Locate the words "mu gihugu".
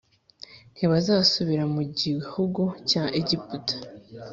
1.75-2.63